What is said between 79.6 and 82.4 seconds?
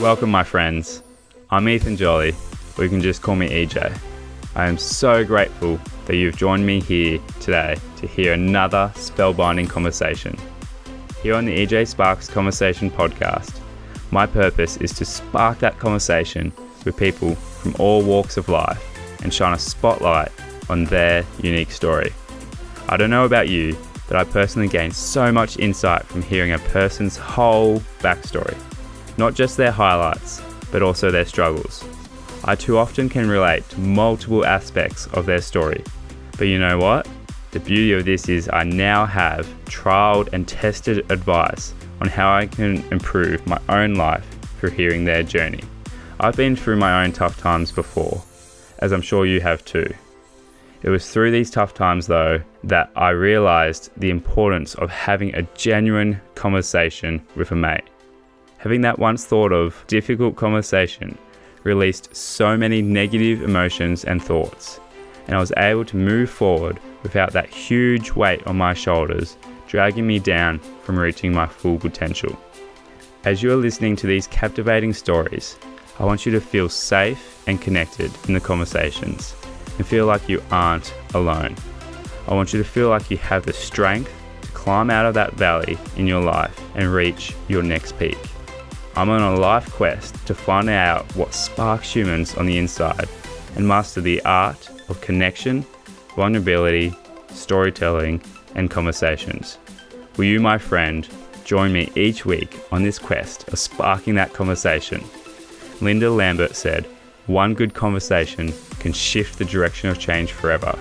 and feel like you aren't alone. I